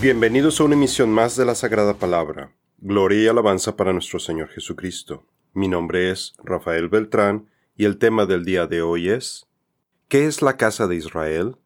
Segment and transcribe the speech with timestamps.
[0.00, 2.54] Bienvenidos a una emisión más de la Sagrada Palabra.
[2.78, 5.26] Gloria y alabanza para nuestro Señor Jesucristo.
[5.52, 9.46] Mi nombre es Rafael Beltrán y el tema del día de hoy es
[10.08, 11.56] ¿Qué es la casa de Israel?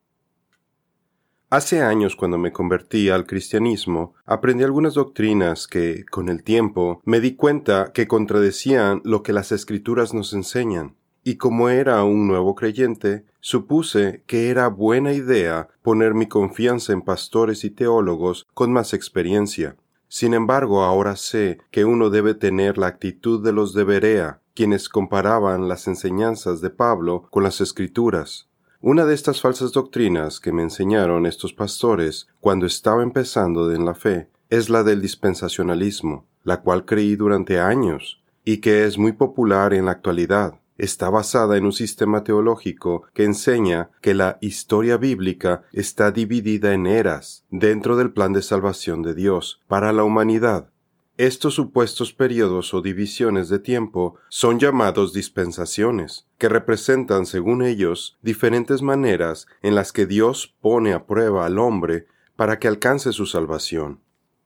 [1.49, 7.21] Hace años cuando me convertí al cristianismo, aprendí algunas doctrinas que, con el tiempo, me
[7.21, 12.55] di cuenta que contradecían lo que las escrituras nos enseñan y como era un nuevo
[12.55, 18.93] creyente, supuse que era buena idea poner mi confianza en pastores y teólogos con más
[18.93, 19.77] experiencia.
[20.07, 24.91] Sin embargo, ahora sé que uno debe tener la actitud de los de Berea, quienes
[24.91, 28.49] comparaban las enseñanzas de Pablo con las escrituras.
[28.83, 33.95] Una de estas falsas doctrinas que me enseñaron estos pastores cuando estaba empezando en la
[33.95, 39.73] fe es la del dispensacionalismo, la cual creí durante años y que es muy popular
[39.73, 45.63] en la actualidad está basada en un sistema teológico que enseña que la historia bíblica
[45.73, 50.71] está dividida en eras dentro del plan de salvación de Dios para la humanidad.
[51.17, 58.83] Estos supuestos periodos o divisiones de tiempo son llamados dispensaciones, que representan, según ellos, diferentes
[58.83, 64.01] maneras en las que Dios pone a prueba al hombre para que alcance su salvación.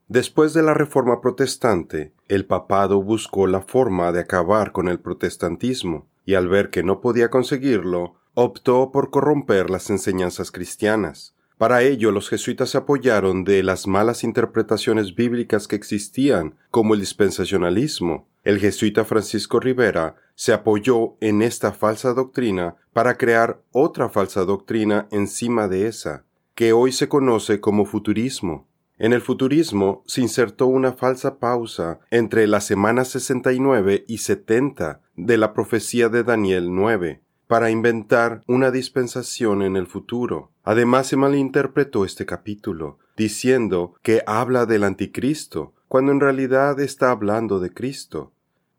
[0.08, 6.06] Después de la Reforma Protestante, el papado buscó la forma de acabar con el protestantismo,
[6.28, 11.34] y al ver que no podía conseguirlo, optó por corromper las enseñanzas cristianas.
[11.56, 17.00] Para ello los jesuitas se apoyaron de las malas interpretaciones bíblicas que existían, como el
[17.00, 18.28] dispensacionalismo.
[18.44, 25.08] El jesuita Francisco Rivera se apoyó en esta falsa doctrina para crear otra falsa doctrina
[25.10, 28.67] encima de esa, que hoy se conoce como futurismo.
[28.98, 35.36] En el futurismo se insertó una falsa pausa entre las semanas 69 y 70 de
[35.36, 40.50] la profecía de Daniel 9 para inventar una dispensación en el futuro.
[40.64, 47.60] Además se malinterpretó este capítulo, diciendo que habla del anticristo, cuando en realidad está hablando
[47.60, 48.32] de Cristo.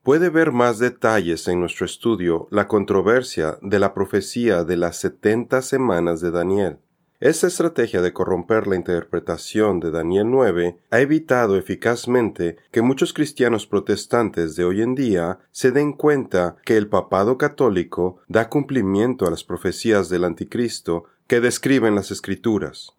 [0.04, 5.62] Puede ver más detalles en nuestro estudio la controversia de la profecía de las setenta
[5.62, 6.78] semanas de Daniel.
[7.22, 13.68] Esta estrategia de corromper la interpretación de Daniel 9 ha evitado eficazmente que muchos cristianos
[13.68, 19.32] protestantes de hoy en día se den cuenta que el papado católico da cumplimiento a
[19.32, 22.94] las profecías del anticristo que describen las escrituras.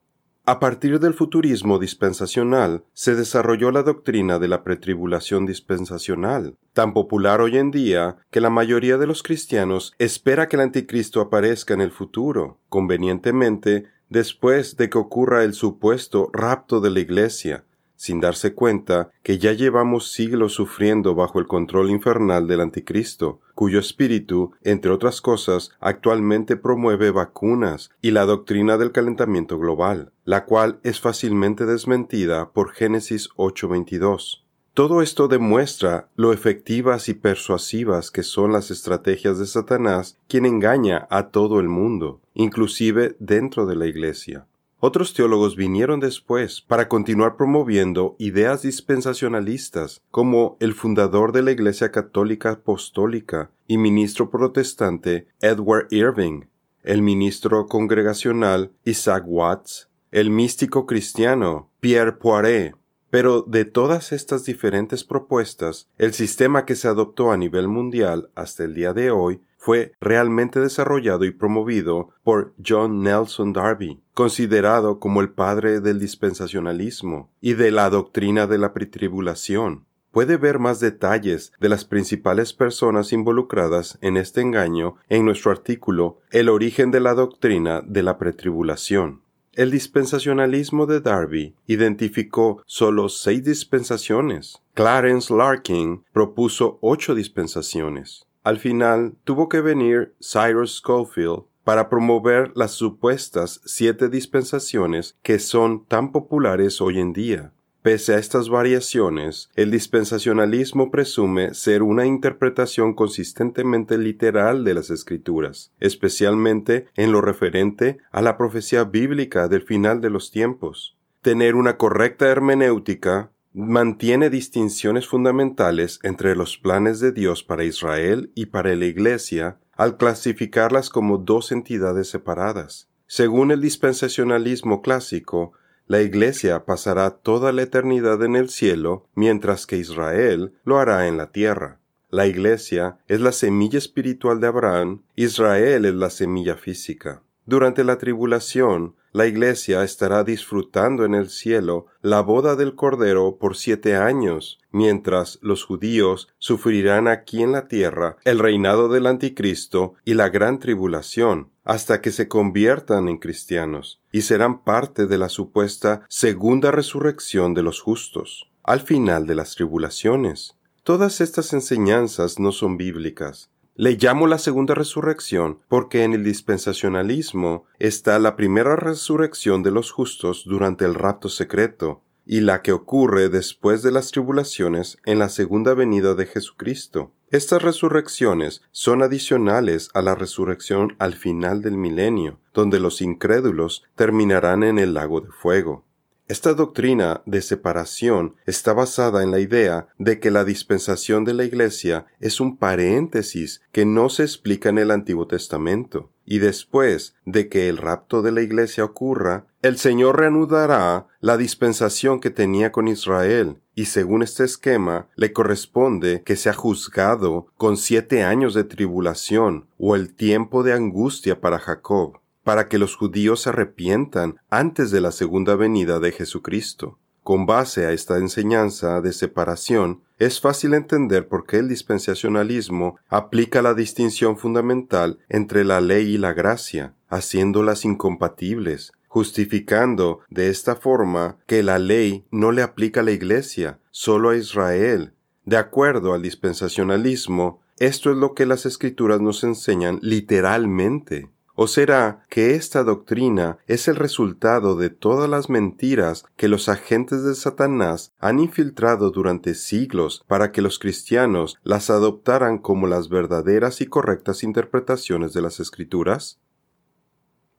[0.45, 7.41] A partir del futurismo dispensacional se desarrolló la doctrina de la pretribulación dispensacional, tan popular
[7.41, 11.81] hoy en día que la mayoría de los cristianos espera que el anticristo aparezca en
[11.81, 17.65] el futuro, convenientemente después de que ocurra el supuesto rapto de la Iglesia,
[17.97, 23.79] sin darse cuenta que ya llevamos siglos sufriendo bajo el control infernal del Anticristo, cuyo
[23.79, 30.81] espíritu, entre otras cosas, actualmente promueve vacunas y la doctrina del calentamiento global, la cual
[30.83, 34.45] es fácilmente desmentida por Génesis 8:22.
[34.81, 41.07] Todo esto demuestra lo efectivas y persuasivas que son las estrategias de Satanás, quien engaña
[41.11, 44.47] a todo el mundo, inclusive dentro de la Iglesia.
[44.79, 51.93] Otros teólogos vinieron después para continuar promoviendo ideas dispensacionalistas, como el fundador de la Iglesia
[51.93, 56.45] Católica Apostólica y ministro protestante Edward Irving,
[56.85, 62.80] el ministro congregacional Isaac Watts, el místico cristiano Pierre Poiret,
[63.11, 68.65] pero de todas estas diferentes propuestas, el sistema que se adoptó a nivel mundial hasta
[68.65, 75.21] el día de hoy fue realmente desarrollado y promovido por John Nelson Darby, considerado como
[75.21, 79.85] el padre del dispensacionalismo y de la doctrina de la pretribulación.
[80.13, 86.21] Puede ver más detalles de las principales personas involucradas en este engaño en nuestro artículo
[86.31, 89.23] El origen de la doctrina de la pretribulación.
[89.55, 94.63] El dispensacionalismo de Darby identificó solo seis dispensaciones.
[94.75, 98.27] Clarence Larkin propuso ocho dispensaciones.
[98.45, 105.85] Al final tuvo que venir Cyrus Schofield para promover las supuestas siete dispensaciones que son
[105.85, 107.53] tan populares hoy en día.
[107.83, 115.73] Pese a estas variaciones, el dispensacionalismo presume ser una interpretación consistentemente literal de las escrituras,
[115.81, 120.99] especialmente en lo referente a la profecía bíblica del final de los tiempos.
[121.23, 128.47] Tener una correcta hermenéutica mantiene distinciones fundamentales entre los planes de Dios para Israel y
[128.47, 132.91] para la Iglesia al clasificarlas como dos entidades separadas.
[133.07, 135.53] Según el dispensacionalismo clásico,
[135.91, 141.17] la Iglesia pasará toda la eternidad en el cielo, mientras que Israel lo hará en
[141.17, 141.81] la tierra.
[142.11, 147.25] La Iglesia es la semilla espiritual de Abraham, Israel es la semilla física.
[147.45, 153.57] Durante la tribulación, la Iglesia estará disfrutando en el cielo la boda del Cordero por
[153.57, 160.15] siete años, mientras los judíos sufrirán aquí en la tierra el reinado del Anticristo y
[160.15, 166.05] la gran tribulación, hasta que se conviertan en cristianos, y serán parte de la supuesta
[166.09, 170.57] segunda resurrección de los justos, al final de las tribulaciones.
[170.85, 177.65] Todas estas enseñanzas no son bíblicas, le llamo la segunda resurrección porque en el dispensacionalismo
[177.79, 183.31] está la primera resurrección de los justos durante el rapto secreto y la que ocurre
[183.31, 187.15] después de las tribulaciones en la segunda venida de Jesucristo.
[187.31, 194.63] Estas resurrecciones son adicionales a la resurrección al final del milenio, donde los incrédulos terminarán
[194.63, 195.87] en el lago de fuego.
[196.31, 201.43] Esta doctrina de separación está basada en la idea de que la dispensación de la
[201.43, 207.49] Iglesia es un paréntesis que no se explica en el Antiguo Testamento, y después de
[207.49, 212.87] que el rapto de la Iglesia ocurra, el Señor reanudará la dispensación que tenía con
[212.87, 219.67] Israel, y según este esquema le corresponde que sea juzgado con siete años de tribulación
[219.79, 225.01] o el tiempo de angustia para Jacob para que los judíos se arrepientan antes de
[225.01, 226.99] la segunda venida de Jesucristo.
[227.23, 233.63] Con base a esta enseñanza de separación, es fácil entender por qué el dispensacionalismo aplica
[233.63, 241.39] la distinción fundamental entre la ley y la gracia, haciéndolas incompatibles, justificando de esta forma
[241.47, 245.15] que la ley no le aplica a la Iglesia, solo a Israel.
[245.45, 251.29] De acuerdo al dispensacionalismo, esto es lo que las escrituras nos enseñan literalmente.
[251.63, 257.23] ¿O será que esta doctrina es el resultado de todas las mentiras que los agentes
[257.23, 263.83] de Satanás han infiltrado durante siglos para que los cristianos las adoptaran como las verdaderas
[263.83, 266.41] y correctas interpretaciones de las Escrituras?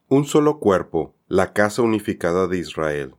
[0.07, 3.13] Un solo cuerpo, la casa unificada de Israel.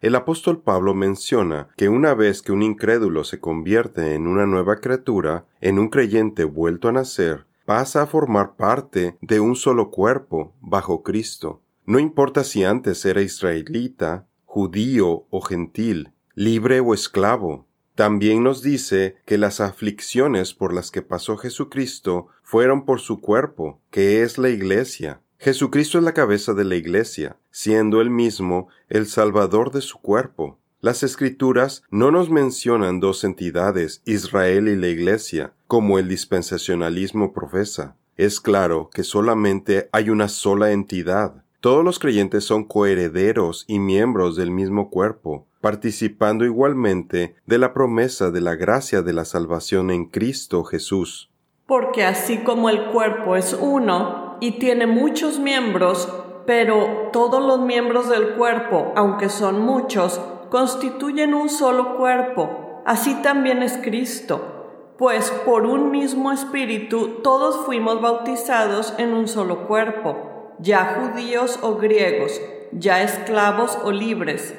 [0.00, 4.76] El apóstol Pablo menciona que una vez que un incrédulo se convierte en una nueva
[4.76, 10.54] criatura, en un creyente vuelto a nacer, pasa a formar parte de un solo cuerpo
[10.62, 11.60] bajo Cristo.
[11.84, 17.66] No importa si antes era israelita, judío o gentil, libre o esclavo.
[17.94, 23.82] También nos dice que las aflicciones por las que pasó Jesucristo fueron por su cuerpo,
[23.90, 25.20] que es la Iglesia.
[25.38, 30.58] Jesucristo es la cabeza de la Iglesia, siendo él mismo el Salvador de su cuerpo.
[30.80, 37.96] Las escrituras no nos mencionan dos entidades, Israel y la Iglesia, como el dispensacionalismo profesa.
[38.16, 41.42] Es claro que solamente hay una sola entidad.
[41.58, 48.30] Todos los creyentes son coherederos y miembros del mismo cuerpo, participando igualmente de la promesa
[48.30, 51.28] de la gracia de la salvación en Cristo Jesús.
[51.66, 56.08] Porque así como el cuerpo es uno y tiene muchos miembros,
[56.46, 63.62] pero todos los miembros del cuerpo, aunque son muchos, constituyen un solo cuerpo, así también
[63.62, 70.96] es Cristo, pues por un mismo espíritu todos fuimos bautizados en un solo cuerpo, ya
[71.00, 72.40] judíos o griegos,
[72.72, 74.54] ya esclavos o libres.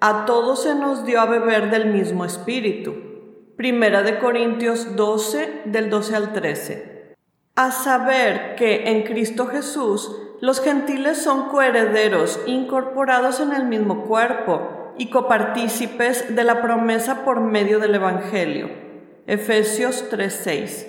[0.00, 2.94] A todos se nos dio a beber del mismo espíritu.
[3.56, 7.14] Primera de Corintios 12, del 12 al 13.
[7.54, 10.10] A saber que en Cristo Jesús
[10.40, 17.40] los gentiles son coherederos, incorporados en el mismo cuerpo, y copartícipes de la promesa por
[17.40, 18.68] medio del Evangelio.
[19.26, 20.86] Efesios 3:6.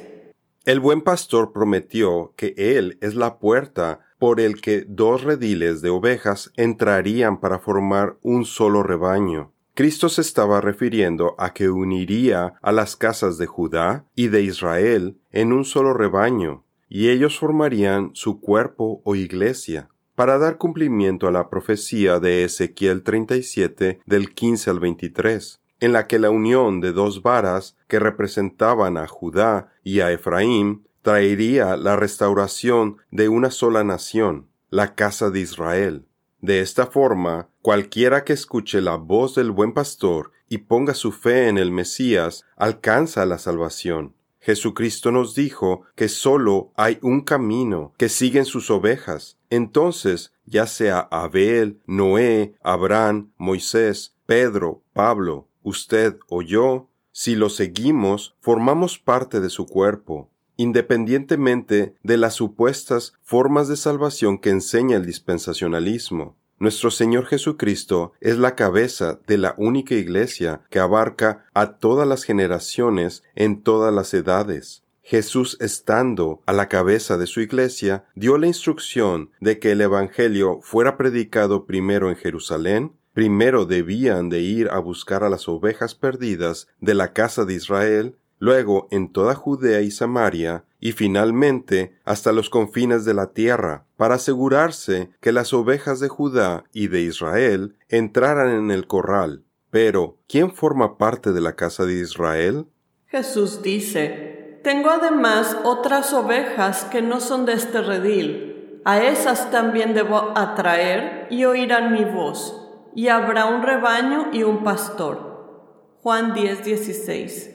[0.66, 5.90] El buen pastor prometió que Él es la puerta por el que dos rediles de
[5.90, 9.52] ovejas entrarían para formar un solo rebaño.
[9.74, 15.18] Cristo se estaba refiriendo a que uniría a las casas de Judá y de Israel
[15.32, 21.32] en un solo rebaño, y ellos formarían su cuerpo o iglesia para dar cumplimiento a
[21.32, 26.94] la profecía de Ezequiel 37 del 15 al 23, en la que la unión de
[26.94, 33.84] dos varas que representaban a Judá y a Efraín traería la restauración de una sola
[33.84, 36.08] nación, la casa de Israel.
[36.42, 41.48] De esta forma, cualquiera que escuche la voz del buen pastor y ponga su fe
[41.48, 44.15] en el Mesías alcanza la salvación.
[44.46, 49.40] Jesucristo nos dijo que sólo hay un camino que siguen sus ovejas.
[49.50, 58.36] Entonces, ya sea Abel, Noé, Abraham, Moisés, Pedro, Pablo, usted o yo, si lo seguimos,
[58.40, 65.08] formamos parte de su cuerpo, independientemente de las supuestas formas de salvación que enseña el
[65.08, 66.38] dispensacionalismo.
[66.58, 72.24] Nuestro Señor Jesucristo es la cabeza de la única iglesia que abarca a todas las
[72.24, 74.84] generaciones en todas las edades.
[75.04, 80.60] Jesús, estando a la cabeza de su iglesia, dio la instrucción de que el Evangelio
[80.62, 86.70] fuera predicado primero en Jerusalén, primero debían de ir a buscar a las ovejas perdidas
[86.80, 92.50] de la casa de Israel, luego en toda Judea y Samaria, y finalmente hasta los
[92.50, 98.50] confines de la tierra, para asegurarse que las ovejas de Judá y de Israel entraran
[98.50, 99.44] en el corral.
[99.72, 102.68] Pero, ¿quién forma parte de la casa de Israel?
[103.08, 108.82] Jesús dice, tengo además otras ovejas que no son de este redil.
[108.86, 112.62] A esas también debo atraer y oirán mi voz.
[112.94, 115.98] Y habrá un rebaño y un pastor.
[116.02, 117.55] Juan 10, 16.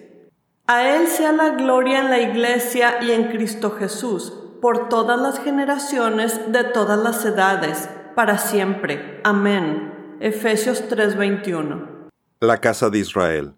[0.72, 5.40] A Él sea la gloria en la iglesia y en Cristo Jesús, por todas las
[5.40, 9.20] generaciones de todas las edades, para siempre.
[9.24, 10.16] Amén.
[10.20, 12.08] Efesios 3:21.
[12.38, 13.54] La casa de Israel.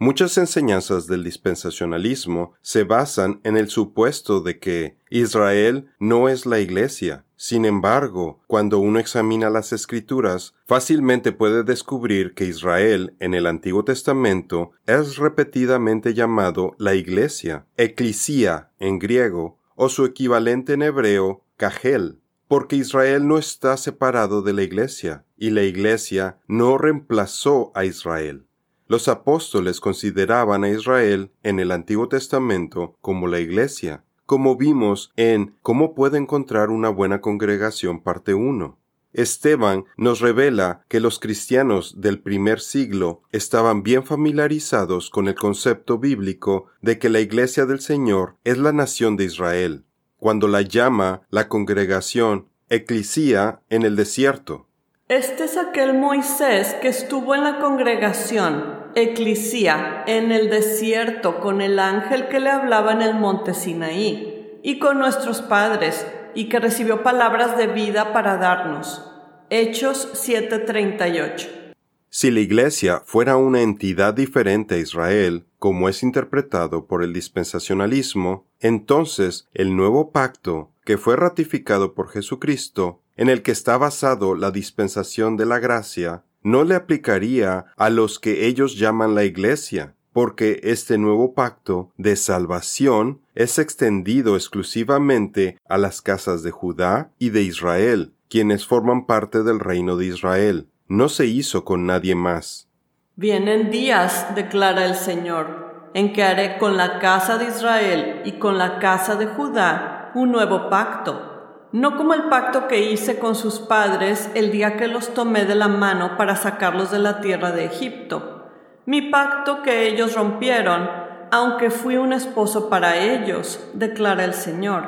[0.00, 6.60] Muchas enseñanzas del dispensacionalismo se basan en el supuesto de que Israel no es la
[6.60, 7.24] Iglesia.
[7.34, 13.84] Sin embargo, cuando uno examina las escrituras, fácilmente puede descubrir que Israel en el Antiguo
[13.84, 22.20] Testamento es repetidamente llamado la Iglesia, eclesia en griego, o su equivalente en hebreo, cajel,
[22.46, 28.47] porque Israel no está separado de la Iglesia, y la Iglesia no reemplazó a Israel.
[28.88, 35.54] Los apóstoles consideraban a Israel en el Antiguo Testamento como la Iglesia, como vimos en
[35.60, 38.78] Cómo puede encontrar una buena congregación parte 1.
[39.12, 45.98] Esteban nos revela que los cristianos del primer siglo estaban bien familiarizados con el concepto
[45.98, 49.84] bíblico de que la iglesia del Señor es la nación de Israel,
[50.16, 54.66] cuando la llama la congregación eclesia en el desierto.
[55.08, 61.78] Este es aquel Moisés que estuvo en la congregación eclisía en el desierto con el
[61.78, 67.02] ángel que le hablaba en el monte Sinaí y con nuestros padres y que recibió
[67.02, 69.04] palabras de vida para darnos.
[69.50, 71.74] Hechos 7:38.
[72.10, 78.46] Si la Iglesia fuera una entidad diferente a Israel, como es interpretado por el dispensacionalismo,
[78.60, 84.50] entonces el nuevo pacto, que fue ratificado por Jesucristo, en el que está basado la
[84.50, 90.60] dispensación de la gracia, no le aplicaría a los que ellos llaman la Iglesia, porque
[90.62, 97.42] este nuevo pacto de salvación es extendido exclusivamente a las casas de Judá y de
[97.42, 100.68] Israel, quienes forman parte del reino de Israel.
[100.88, 102.66] No se hizo con nadie más.
[103.14, 108.56] Vienen días, declara el Señor, en que haré con la casa de Israel y con
[108.56, 111.37] la casa de Judá un nuevo pacto
[111.72, 115.54] no como el pacto que hice con sus padres el día que los tomé de
[115.54, 118.46] la mano para sacarlos de la tierra de Egipto,
[118.86, 120.88] mi pacto que ellos rompieron,
[121.30, 124.84] aunque fui un esposo para ellos, declara el Señor,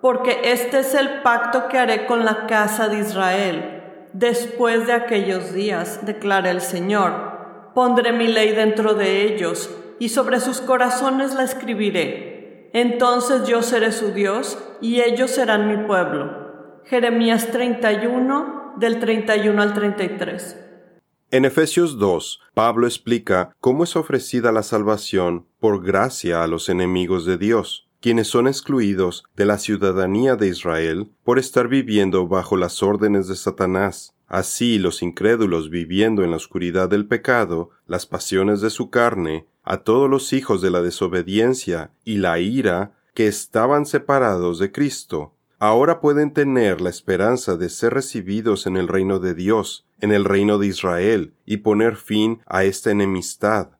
[0.00, 3.82] porque este es el pacto que haré con la casa de Israel.
[4.12, 10.38] Después de aquellos días, declara el Señor, pondré mi ley dentro de ellos, y sobre
[10.38, 12.31] sus corazones la escribiré
[12.72, 16.80] entonces yo seré su Dios y ellos serán mi pueblo.
[16.84, 20.56] Jeremías 31 del 31 al 33.
[21.30, 27.24] En Efesios 2, Pablo explica cómo es ofrecida la salvación por gracia a los enemigos
[27.24, 32.82] de Dios, quienes son excluidos de la ciudadanía de Israel por estar viviendo bajo las
[32.82, 34.14] órdenes de Satanás.
[34.26, 39.78] Así los incrédulos viviendo en la oscuridad del pecado, las pasiones de su carne, a
[39.78, 46.00] todos los hijos de la desobediencia y la ira que estaban separados de Cristo, ahora
[46.00, 50.58] pueden tener la esperanza de ser recibidos en el reino de Dios, en el reino
[50.58, 53.70] de Israel, y poner fin a esta enemistad.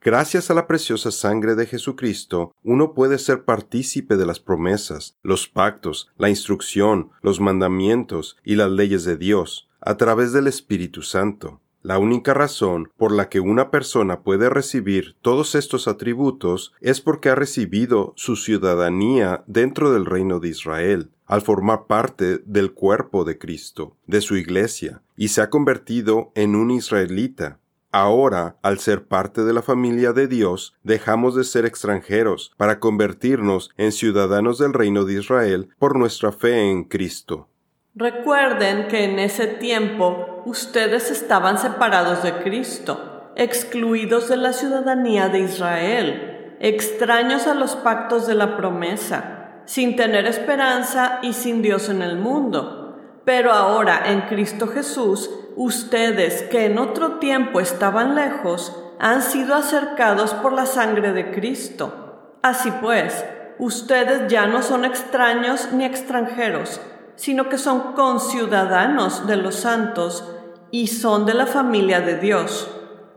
[0.00, 5.48] Gracias a la preciosa sangre de Jesucristo, uno puede ser partícipe de las promesas, los
[5.48, 11.62] pactos, la instrucción, los mandamientos y las leyes de Dios, a través del Espíritu Santo.
[11.84, 17.28] La única razón por la que una persona puede recibir todos estos atributos es porque
[17.28, 23.36] ha recibido su ciudadanía dentro del reino de Israel, al formar parte del cuerpo de
[23.36, 27.58] Cristo, de su iglesia, y se ha convertido en un israelita.
[27.92, 33.68] Ahora, al ser parte de la familia de Dios, dejamos de ser extranjeros para convertirnos
[33.76, 37.50] en ciudadanos del reino de Israel por nuestra fe en Cristo.
[37.94, 45.40] Recuerden que en ese tiempo ustedes estaban separados de Cristo, excluidos de la ciudadanía de
[45.40, 52.02] Israel, extraños a los pactos de la promesa, sin tener esperanza y sin Dios en
[52.02, 53.20] el mundo.
[53.24, 60.34] Pero ahora en Cristo Jesús, ustedes que en otro tiempo estaban lejos, han sido acercados
[60.34, 62.04] por la sangre de Cristo
[62.44, 63.24] Así pues,
[63.58, 66.78] ustedes ya no son extraños ni extranjeros,
[67.16, 70.24] sino que son conciudadanos de los santos
[70.70, 72.68] y son de la familia de Dios.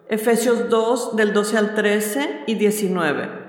[0.09, 3.47] Efesios 2 del 12 al 13 y 19.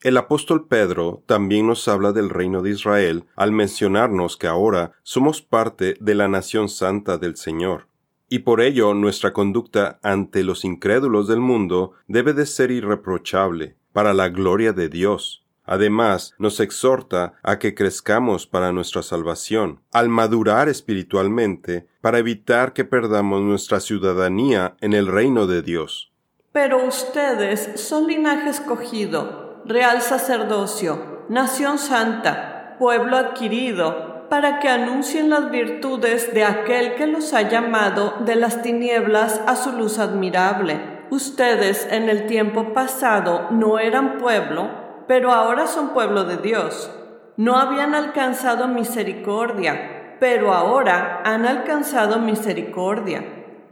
[0.00, 5.42] El apóstol Pedro también nos habla del reino de Israel al mencionarnos que ahora somos
[5.42, 7.88] parte de la nación santa del Señor.
[8.28, 14.14] Y por ello nuestra conducta ante los incrédulos del mundo debe de ser irreprochable, para
[14.14, 15.44] la gloria de Dios.
[15.68, 22.84] Además, nos exhorta a que crezcamos para nuestra salvación, al madurar espiritualmente, para evitar que
[22.84, 26.10] perdamos nuestra ciudadanía en el reino de Dios.
[26.52, 35.50] Pero ustedes son linaje escogido real sacerdocio, nación santa, pueblo adquirido, para que anuncien las
[35.50, 40.80] virtudes de aquel que los ha llamado de las tinieblas a su luz admirable.
[41.10, 46.90] Ustedes en el tiempo pasado no eran pueblo, pero ahora son pueblo de Dios.
[47.36, 53.24] No habían alcanzado misericordia, pero ahora han alcanzado misericordia.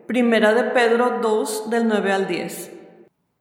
[0.07, 2.73] Primera de Pedro 2 del 9 al 10.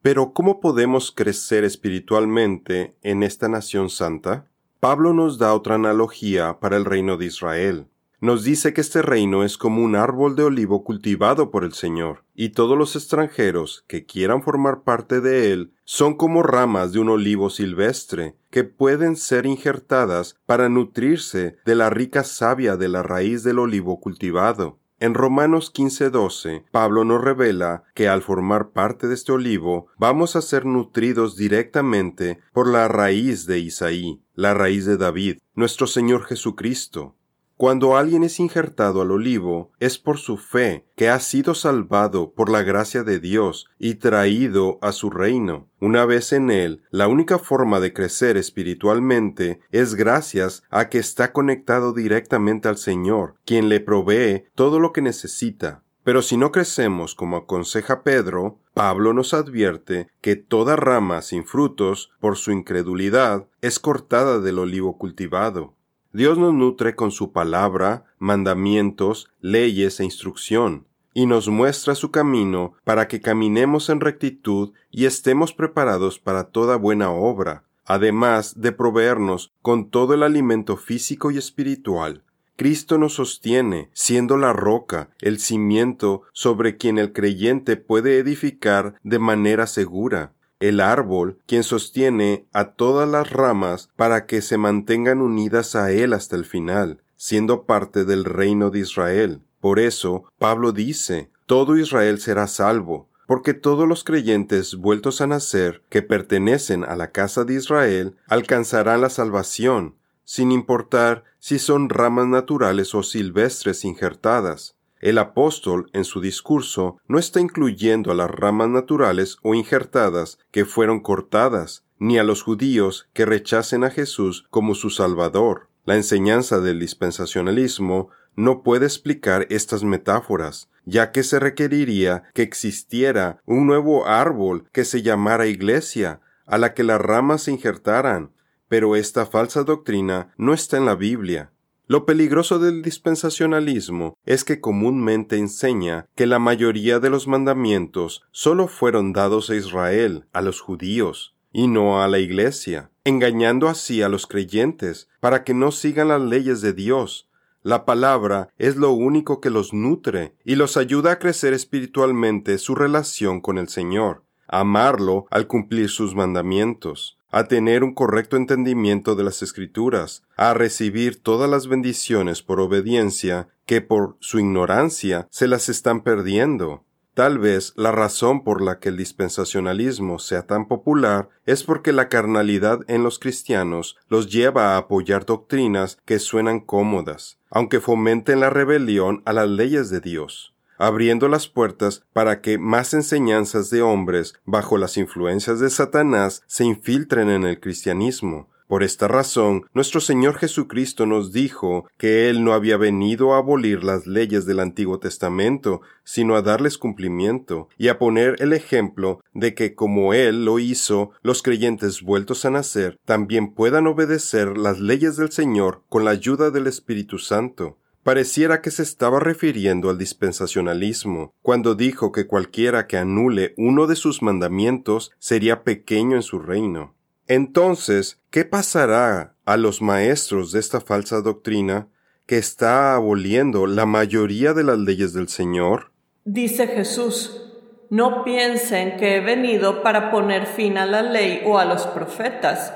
[0.02, 4.46] Pero ¿cómo podemos crecer espiritualmente en esta nación santa?
[4.80, 7.88] Pablo nos da otra analogía para el reino de Israel.
[8.26, 12.24] Nos dice que este reino es como un árbol de olivo cultivado por el Señor,
[12.34, 17.10] y todos los extranjeros que quieran formar parte de él son como ramas de un
[17.10, 23.44] olivo silvestre, que pueden ser injertadas para nutrirse de la rica savia de la raíz
[23.44, 24.80] del olivo cultivado.
[25.00, 30.42] En Romanos 15:12, Pablo nos revela que al formar parte de este olivo, vamos a
[30.42, 37.14] ser nutridos directamente por la raíz de Isaí, la raíz de David, nuestro Señor Jesucristo.
[37.58, 42.50] Cuando alguien es injertado al olivo, es por su fe, que ha sido salvado por
[42.50, 45.70] la gracia de Dios y traído a su reino.
[45.80, 51.32] Una vez en él, la única forma de crecer espiritualmente es gracias a que está
[51.32, 55.82] conectado directamente al Señor, quien le provee todo lo que necesita.
[56.04, 62.12] Pero si no crecemos como aconseja Pedro, Pablo nos advierte que toda rama sin frutos,
[62.20, 65.74] por su incredulidad, es cortada del olivo cultivado.
[66.16, 72.76] Dios nos nutre con su palabra, mandamientos, leyes e instrucción, y nos muestra su camino
[72.86, 79.52] para que caminemos en rectitud y estemos preparados para toda buena obra, además de proveernos
[79.62, 82.24] con todo el alimento físico y espiritual.
[82.56, 89.20] Cristo nos sostiene, siendo la roca, el cimiento sobre quien el creyente puede edificar de
[89.20, 95.76] manera segura el árbol, quien sostiene a todas las ramas para que se mantengan unidas
[95.76, 99.42] a él hasta el final, siendo parte del reino de Israel.
[99.60, 105.84] Por eso, Pablo dice, todo Israel será salvo, porque todos los creyentes vueltos a nacer,
[105.90, 112.28] que pertenecen a la casa de Israel, alcanzarán la salvación, sin importar si son ramas
[112.28, 114.75] naturales o silvestres injertadas.
[115.02, 120.66] El apóstol en su discurso no está incluyendo a las ramas naturales o injertadas que
[120.66, 125.70] fueron cortadas, ni a los judíos que rechacen a Jesús como su Salvador.
[125.86, 133.42] La enseñanza del dispensacionalismo no puede explicar estas metáforas, ya que se requeriría que existiera
[133.46, 138.32] un nuevo árbol que se llamara Iglesia, a la que las ramas se injertaran,
[138.68, 141.52] pero esta falsa doctrina no está en la Biblia.
[141.88, 148.68] Lo peligroso del dispensacionalismo es que comúnmente enseña que la mayoría de los mandamientos solo
[148.68, 154.10] fueron dados a Israel, a los judíos, y no a la Iglesia, engañando así a
[154.10, 157.30] los creyentes para que no sigan las leyes de Dios.
[157.62, 162.74] La palabra es lo único que los nutre y los ayuda a crecer espiritualmente su
[162.74, 169.26] relación con el Señor, amarlo al cumplir sus mandamientos a tener un correcto entendimiento de
[169.26, 175.68] las escrituras, a recibir todas las bendiciones por obediencia que por su ignorancia se las
[175.68, 176.86] están perdiendo.
[177.14, 182.08] Tal vez la razón por la que el dispensacionalismo sea tan popular es porque la
[182.08, 188.50] carnalidad en los cristianos los lleva a apoyar doctrinas que suenan cómodas, aunque fomenten la
[188.50, 194.34] rebelión a las leyes de Dios abriendo las puertas para que más enseñanzas de hombres
[194.46, 198.50] bajo las influencias de Satanás se infiltren en el cristianismo.
[198.68, 203.84] Por esta razón, nuestro Señor Jesucristo nos dijo que Él no había venido a abolir
[203.84, 209.54] las leyes del Antiguo Testamento, sino a darles cumplimiento, y a poner el ejemplo de
[209.54, 215.16] que como Él lo hizo, los creyentes vueltos a nacer también puedan obedecer las leyes
[215.16, 217.78] del Señor con la ayuda del Espíritu Santo.
[218.06, 223.96] Pareciera que se estaba refiriendo al dispensacionalismo, cuando dijo que cualquiera que anule uno de
[223.96, 226.94] sus mandamientos sería pequeño en su reino.
[227.28, 231.88] Entonces, ¿qué pasará a los maestros de esta falsa doctrina
[232.28, 235.92] que está aboliendo la mayoría de las leyes del Señor?
[236.26, 237.56] Dice Jesús,
[237.90, 242.72] no piensen que he venido para poner fin a la ley o a los profetas.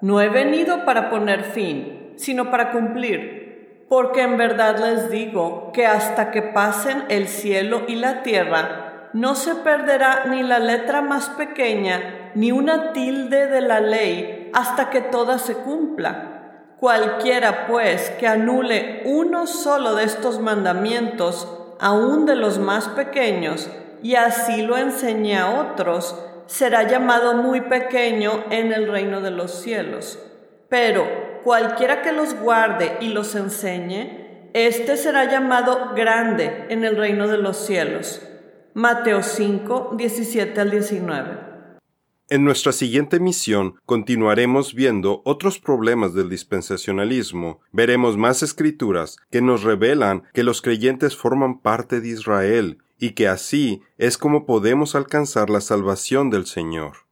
[0.00, 3.41] No he venido para poner fin, sino para cumplir.
[3.92, 9.34] Porque en verdad les digo que hasta que pasen el cielo y la tierra, no
[9.34, 15.02] se perderá ni la letra más pequeña, ni una tilde de la ley, hasta que
[15.02, 16.70] toda se cumpla.
[16.80, 21.46] Cualquiera, pues, que anule uno solo de estos mandamientos,
[21.78, 23.68] aun de los más pequeños,
[24.02, 29.50] y así lo enseñe a otros, será llamado muy pequeño en el reino de los
[29.50, 30.18] cielos.
[30.70, 37.28] Pero cualquiera que los guarde y los enseñe, éste será llamado grande en el reino
[37.28, 38.22] de los cielos.
[38.74, 41.52] Mateo 5, 17 al 19.
[42.30, 47.60] En nuestra siguiente misión continuaremos viendo otros problemas del dispensacionalismo.
[47.72, 53.28] Veremos más escrituras que nos revelan que los creyentes forman parte de Israel y que
[53.28, 57.11] así es como podemos alcanzar la salvación del Señor.